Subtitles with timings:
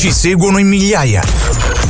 [0.00, 1.22] Ci seguono in migliaia.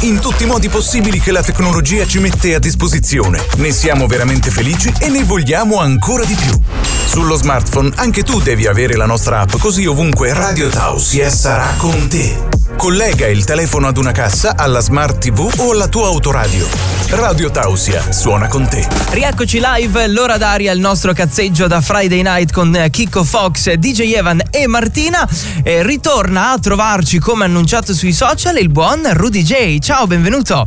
[0.01, 3.41] In tutti i modi possibili che la tecnologia ci mette a disposizione.
[3.59, 6.51] Ne siamo veramente felici e ne vogliamo ancora di più.
[7.07, 12.09] Sullo smartphone anche tu devi avere la nostra app, così ovunque Radio Tausia sarà con
[12.09, 12.37] te.
[12.77, 17.00] Collega il telefono ad una cassa, alla smart TV o alla tua autoradio.
[17.11, 18.87] Radio Tausia suona con te.
[19.11, 24.41] Rieccoci live, l'ora d'aria, il nostro cazzeggio da Friday Night con Kiko Fox, DJ Evan
[24.49, 25.29] e Martina.
[25.65, 29.81] E ritorna a trovarci come annunciato sui social il buon Rudy J.
[29.81, 30.65] Ciao, benvenuto.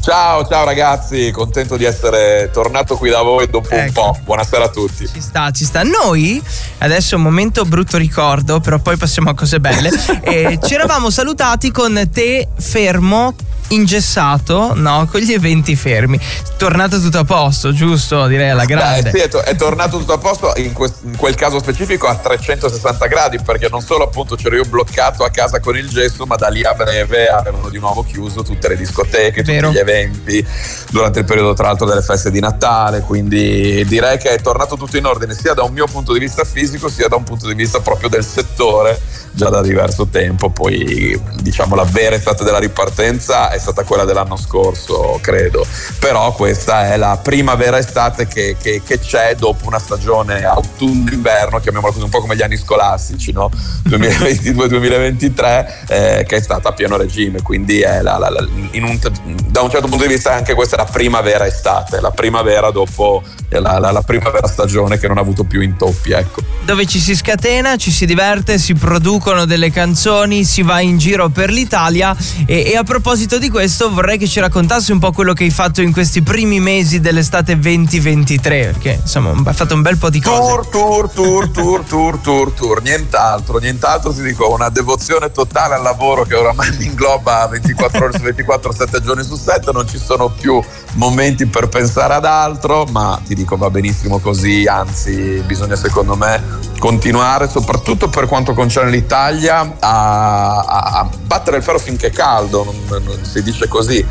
[0.00, 3.84] Ciao, ciao ragazzi, contento di essere tornato qui da voi dopo ecco.
[3.84, 4.18] un po'.
[4.24, 5.06] Buonasera a tutti.
[5.06, 5.82] Ci sta, ci sta.
[5.82, 6.42] Noi,
[6.78, 9.90] adesso un momento brutto ricordo, però poi passiamo a cose belle.
[10.24, 13.34] e ci eravamo salutati con te fermo
[13.68, 16.18] ingessato, no, con gli eventi fermi.
[16.56, 18.26] Tornato tutto a posto, giusto?
[18.26, 19.10] Direi alla grande.
[19.10, 22.06] Beh, sì, è, to- è, tornato tutto a posto in, que- in, quel caso specifico
[22.06, 26.26] a 360 gradi, perché non solo appunto c'ero io bloccato a casa con il gesso,
[26.26, 29.68] ma da lì a breve avevano di nuovo chiuso tutte le discoteche, Vero.
[29.68, 30.46] tutti gli eventi
[30.90, 34.96] durante il periodo tra l'altro delle feste di Natale, quindi direi che è tornato tutto
[34.96, 37.54] in ordine sia da un mio punto di vista fisico sia da un punto di
[37.54, 39.00] vista proprio del settore
[39.32, 44.36] già da diverso tempo, poi diciamo la vera estate della ripartenza è stata quella dell'anno
[44.36, 45.66] scorso, credo,
[45.98, 51.58] però questa è la prima vera estate che, che, che c'è dopo una stagione autunno-inverno,
[51.58, 53.50] chiamiamola così un po' come gli anni scolastici, no?
[53.88, 58.98] 2022-2023, eh, che è stata a pieno regime, quindi la, la, la, un,
[59.46, 62.70] da un certo punto di vista anche questa è la prima vera estate, la primavera
[62.70, 66.12] dopo la, la, primavera stagione che non ha avuto più intoppi.
[66.12, 66.42] Ecco.
[66.64, 68.74] Dove ci si scatena, ci si diverte, si
[69.22, 73.88] producono delle canzoni, si va in giro per l'Italia e, e a proposito di questo
[73.92, 77.56] vorrei che ci raccontassi un po' quello che hai fatto in questi primi mesi dell'estate
[77.56, 80.40] 2023, perché insomma hai fatto un bel po' di cose.
[80.40, 85.82] Tour, tour, tour, tour, tour, tour, tour, nient'altro, nient'altro ti dico, una devozione totale al
[85.82, 89.98] lavoro che oramai mi ingloba 24 ore su 24, 7 giorni su 7, non ci
[89.98, 90.60] sono più
[90.94, 96.71] momenti per pensare ad altro, ma ti dico va benissimo così, anzi bisogna secondo me
[96.82, 103.04] continuare, soprattutto per quanto concerne l'Italia, a, a, battere il ferro finché è caldo, non,
[103.04, 104.04] non, si dice così,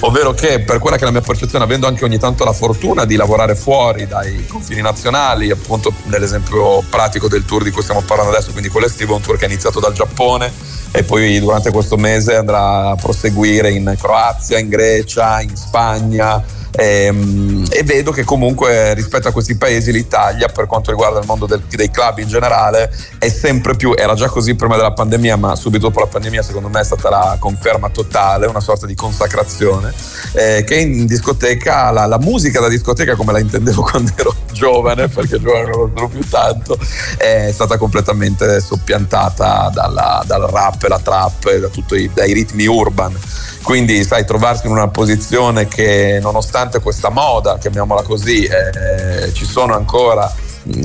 [0.00, 3.04] ovvero che per quella che è la mia percezione, avendo anche ogni tanto la fortuna
[3.04, 8.32] di lavorare fuori dai confini nazionali, appunto nell'esempio pratico del tour di cui stiamo parlando
[8.32, 10.52] adesso, quindi quello estivo, un tour che è iniziato dal Giappone
[10.90, 16.42] e poi durante questo mese andrà a proseguire in Croazia, in Grecia, in Spagna
[16.72, 21.46] ehm, e, vedo che comunque rispetto a questi paesi l'Italia per quanto riguarda il mondo
[21.46, 25.56] del, dei club in generale è sempre più, era già così prima della pandemia ma
[25.56, 29.92] subito dopo la pandemia secondo me è stata la conferma totale, una sorta di consacrazione
[30.32, 35.08] eh, che in discoteca, la, la, musica da discoteca come la intendevo quando ero giovane
[35.08, 36.78] perché giovane non lo più tanto
[37.16, 43.16] è stata completamente soppiantata dalla, dal rap e la trap da tutti dai ritmi urban.
[43.62, 49.74] Quindi, sai, trovarsi in una posizione che nonostante questa moda, chiamiamola così, eh, ci sono
[49.74, 50.28] ancora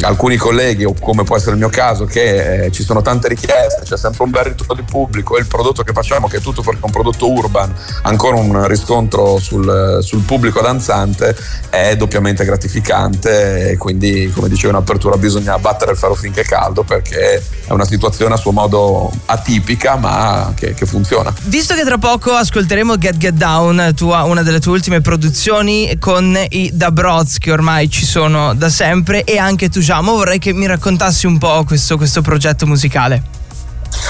[0.02, 3.84] alcuni colleghi, o come può essere il mio caso, che eh, ci sono tante richieste,
[3.84, 6.62] c'è sempre un bel ritorno di pubblico e il prodotto che facciamo, che è tutto
[6.62, 7.74] perché è un prodotto urban,
[8.04, 11.36] ancora un riscontro sul, sul pubblico danzante,
[11.70, 16.46] è doppiamente gratificante e quindi, come dicevo in apertura, bisogna battere il ferro finché è
[16.46, 21.34] caldo perché è una situazione a suo modo atipica ma che, che funziona.
[21.44, 26.38] Visto che tra poco ascolteremo Get Get Down, tua, una delle tue ultime produzioni con
[26.50, 31.26] i Dabroz che ormai ci sono da sempre e anche Tujamo, vorrei che mi raccontassi
[31.26, 33.24] un po' questo, questo progetto musicale.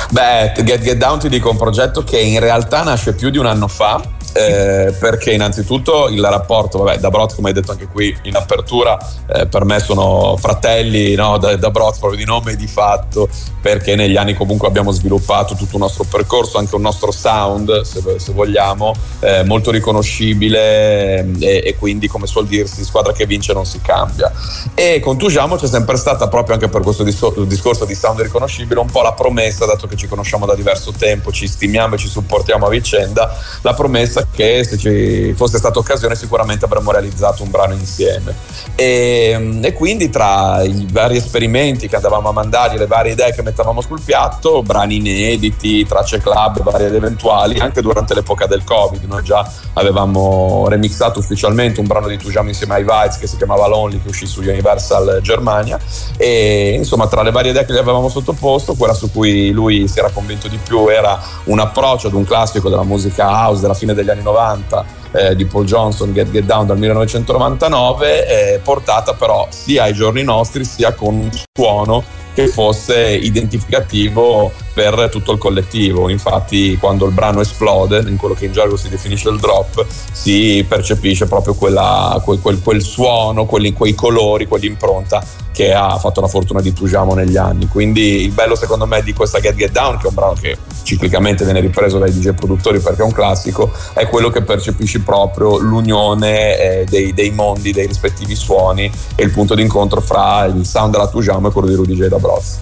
[0.09, 3.45] Beh, Get Get Down ti dico un progetto che in realtà nasce più di un
[3.45, 4.01] anno fa
[4.33, 8.97] eh, perché innanzitutto il rapporto, vabbè, da Brot, come hai detto anche qui in apertura,
[9.27, 13.29] eh, per me sono fratelli no, da, da Brot proprio di nome e di fatto,
[13.61, 18.01] perché negli anni comunque abbiamo sviluppato tutto il nostro percorso, anche un nostro sound, se,
[18.17, 23.65] se vogliamo, eh, molto riconoscibile e, e, quindi, come suol dirsi, squadra che vince non
[23.65, 24.31] si cambia.
[24.73, 28.89] E con Tujamo c'è sempre stata, proprio anche per questo discorso di sound riconoscibile, un
[28.89, 32.65] po' la promessa, dato che ci conosciamo da diverso tempo, ci stimiamo e ci supportiamo
[32.65, 37.73] a vicenda, la promessa che se ci fosse stata occasione sicuramente avremmo realizzato un brano
[37.73, 38.33] insieme.
[38.75, 43.41] E, e quindi tra i vari esperimenti che andavamo a mandargli, le varie idee che
[43.41, 49.03] mettavamo sul piatto, brani inediti, tracce club, varie ed eventuali, anche durante l'epoca del Covid,
[49.03, 53.67] noi già avevamo remixato ufficialmente un brano di Tujam insieme ai Vice che si chiamava
[53.67, 55.79] Lonely, che uscì su Universal Germania
[56.17, 59.99] e insomma tra le varie idee che gli avevamo sottoposto, quella su cui lui si
[59.99, 63.93] era convinto di più era un approccio ad un classico della musica house della fine
[63.93, 69.47] degli anni 90 eh, di Paul Johnson, Get Get Down dal 1999, eh, portata però
[69.49, 76.09] sia ai giorni nostri sia con un suono che fosse identificativo per tutto il collettivo.
[76.09, 80.65] Infatti, quando il brano esplode, in quello che in gergo si definisce il drop, si
[80.67, 85.23] percepisce proprio quella, quel, quel, quel, suono, quelli, quei colori, quell'impronta
[85.53, 87.67] che ha fatto la fortuna di Tujamo negli anni.
[87.67, 90.57] Quindi il bello secondo me di questa Get Get Down, che è un brano che
[90.81, 95.57] ciclicamente viene ripreso dai DJ produttori perché è un classico, è quello che percepisci proprio
[95.59, 100.91] l'unione eh, dei, dei, mondi, dei rispettivi suoni e il punto d'incontro fra il sound
[100.91, 102.07] della Tujamo e quello di Rudy J.
[102.07, 102.57] da Broz.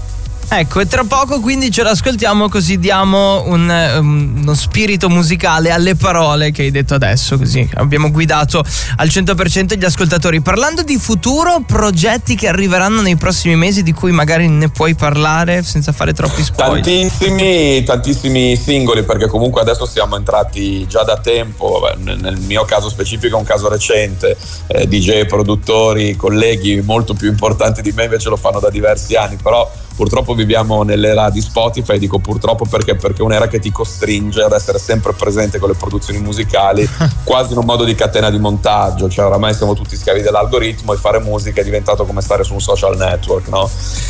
[0.54, 3.70] Ecco, e tra poco quindi ce l'ascoltiamo così diamo un,
[4.00, 8.62] um, uno spirito musicale alle parole che hai detto adesso, così abbiamo guidato
[8.98, 10.42] al 100% gli ascoltatori.
[10.42, 15.64] Parlando di futuro, progetti che arriveranno nei prossimi mesi di cui magari ne puoi parlare
[15.64, 16.84] senza fare troppi spoiler.
[16.84, 23.38] Tantissimi, tantissimi singoli perché comunque adesso siamo entrati già da tempo, nel mio caso specifico
[23.38, 24.36] è un caso recente,
[24.68, 29.38] eh, DJ, produttori, colleghi molto più importanti di me invece lo fanno da diversi anni,
[29.42, 29.72] però
[30.02, 34.52] purtroppo viviamo nell'era di Spotify, dico purtroppo perché, perché è un'era che ti costringe ad
[34.52, 36.90] essere sempre presente con le produzioni musicali,
[37.24, 40.98] quasi in un modo di catena di montaggio, cioè oramai siamo tutti schiavi dell'algoritmo e
[40.98, 43.70] fare musica è diventato come stare su un social network, no?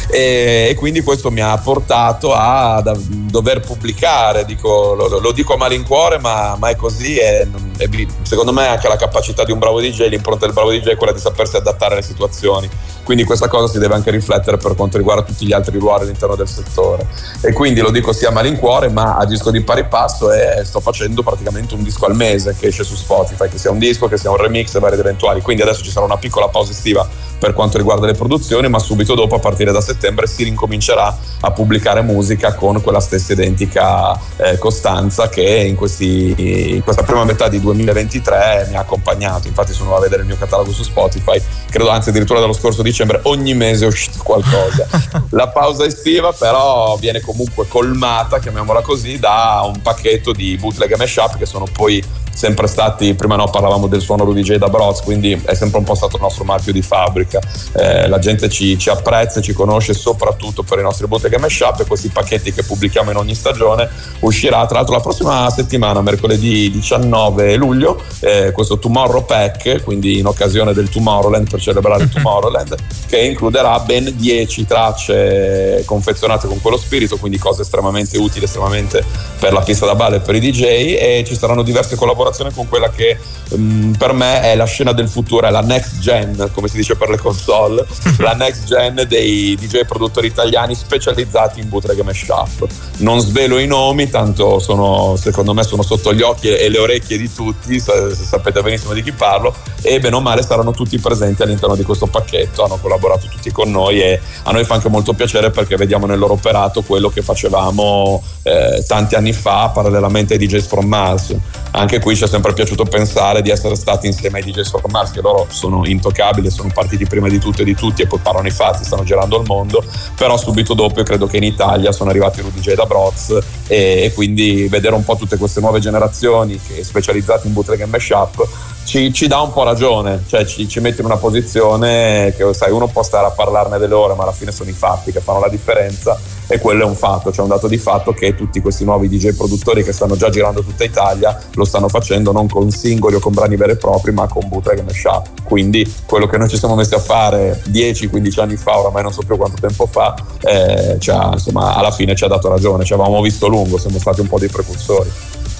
[0.09, 5.55] E, e quindi questo mi ha portato a, a dover pubblicare, dico, lo, lo, dico
[5.55, 7.45] a malincuore, ma, ma è così e,
[7.77, 10.95] e secondo me anche la capacità di un bravo DJ, l'impronta del bravo DJ è
[10.95, 12.69] quella di sapersi adattare alle situazioni
[13.11, 16.37] quindi questa cosa si deve anche riflettere per quanto riguarda tutti gli altri ruoli all'interno
[16.37, 17.05] del settore.
[17.41, 21.21] E quindi lo dico sia a malincuore, ma agisco di pari passo e sto facendo
[21.21, 24.29] praticamente un disco al mese che esce su Spotify, che sia un disco, che sia
[24.31, 25.41] un remix e vari eventuali.
[25.41, 27.05] Quindi adesso ci sarà una piccola pausa estiva
[27.41, 31.51] per quanto riguarda le produzioni, ma subito dopo, a partire da settembre, si rincomincerà a
[31.51, 37.47] pubblicare musica con quella stessa identica eh, costanza che in, questi, in, questa prima metà
[37.47, 39.47] di 2023 mi ha accompagnato.
[39.47, 43.21] Infatti sono a vedere il mio catalogo su Spotify, credo anzi addirittura dallo scorso dicembre,
[43.23, 44.87] ogni mese è uscito qualcosa.
[45.29, 50.97] La pausa estiva però viene comunque colmata, chiamiamola così, da un pacchetto di bootleg e
[50.97, 52.03] mashup che sono poi
[52.41, 54.55] sempre stati, prima no parlavamo del suono Rudy J.
[54.55, 57.39] Da Broz, quindi è sempre un po' stato il nostro marchio di fabbrica.
[57.73, 61.81] Eh, la gente ci, ci, apprezza, ci conosce soprattutto per i nostri bootleg e mashup
[61.81, 63.87] e questi pacchetti che pubblichiamo in ogni stagione.
[64.21, 70.25] Uscirà tra l'altro la prossima settimana, mercoledì 19 luglio, eh, questo Tomorrow Pack, quindi in
[70.25, 76.77] occasione del Tomorrowland per celebrare il Tomorrowland, che includerà ben 10 tracce confezionate con quello
[76.77, 79.05] spirito, quindi cose estremamente utili, estremamente
[79.37, 82.51] per la pista da ballo e per i DJ e ci saranno diverse collaborazioni collaborazione
[82.53, 83.17] con quella che
[83.49, 86.95] um, per me è la scena del futuro, è la next gen, come si dice
[86.95, 87.85] per le console,
[88.19, 92.67] la next gen dei DJ produttori italiani specializzati in bootleg mashup.
[92.97, 97.17] Non svelo i nomi, tanto sono, secondo me sono sotto gli occhi e le orecchie
[97.17, 101.75] di tutti, sapete benissimo di chi parlo, e bene o male saranno tutti presenti all'interno
[101.75, 105.51] di questo pacchetto, hanno collaborato tutti con noi e a noi fa anche molto piacere
[105.51, 110.67] perché vediamo nel loro operato quello che facevamo eh, tanti anni fa parallelamente ai DJs
[110.67, 111.35] from Mars.
[111.73, 115.11] Anche qui ci è sempre piaciuto pensare di essere stati insieme ai DJs from Mars,
[115.11, 118.47] che loro sono intoccabili, sono partiti prima di tutto e di tutti e poi parlano
[118.47, 119.81] i fatti, stanno girando il mondo,
[120.17, 123.37] però subito dopo io credo che in Italia sono arrivati Rudy J da Broz
[123.67, 127.85] e, e, quindi vedere un po' tutte queste nuove generazioni che specializzate in bootleg e
[127.85, 128.47] mashup
[128.83, 132.71] ci, ci, dà un po' ragione, cioè ci, ci mette in una posizione che sai,
[132.71, 135.39] uno può stare a parlarne delle ore, ma alla fine sono i fatti che fanno
[135.39, 136.19] la differenza
[136.51, 139.35] e quello è un fatto, cioè un dato di fatto che tutti questi nuovi DJ
[139.35, 143.31] produttori che stanno già girando tutta Italia lo stanno facendo non con singoli o con
[143.31, 145.43] brani veri e propri, ma con bootleg e mashup.
[145.45, 149.21] Quindi quello che noi ci siamo messi a fare 10-15 anni fa, oramai non so
[149.25, 153.21] più quanto tempo fa, eh, cioè, insomma, alla fine ci ha dato ragione, ci avevamo
[153.21, 155.09] visto lungo, siamo stati un po' dei precursori.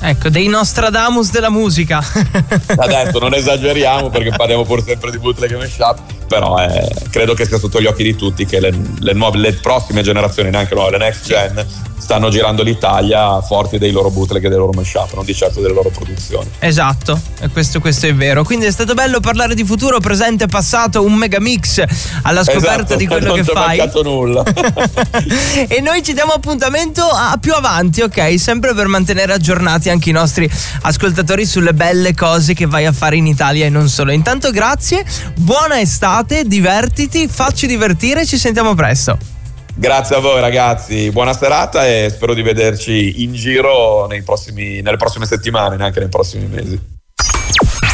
[0.04, 2.02] Ecco, dei Nostradamus della musica.
[2.76, 7.46] Adesso non esageriamo perché parliamo pur sempre di bootleg e mashup, però eh, credo che
[7.46, 10.92] sia sotto gli occhi di tutti che le, le, nuove, le prossime generazioni, neanche nuove,
[10.92, 11.66] le next gen,
[12.02, 15.74] stanno girando l'Italia forti dei loro bootleg e dei loro mashup, non di certo delle
[15.74, 16.50] loro produzioni.
[16.58, 18.44] Esatto, e questo, questo, è vero.
[18.44, 21.84] Quindi è stato bello parlare di futuro, presente e passato, un mega mix
[22.24, 23.78] alla scoperta esatto, di quello che fai.
[23.78, 24.44] Non ti nulla.
[25.68, 28.40] e noi ci diamo appuntamento a più avanti, ok?
[28.40, 30.50] Sempre per mantenere aggiornati anche i nostri
[30.82, 34.12] ascoltatori sulle belle cose che vai a fare in Italia e non solo.
[34.12, 35.06] Intanto grazie,
[35.36, 39.31] buona estate, divertiti, facci divertire, ci sentiamo presto.
[39.76, 45.26] Grazie a voi ragazzi, buona serata e spero di vederci in giro prossimi, nelle prossime
[45.26, 46.80] settimane, neanche nei prossimi mesi.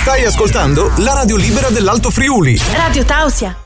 [0.02, 2.60] Stai ascoltando la radio libera dell'Alto Friuli.
[2.74, 3.58] Radio Tausia.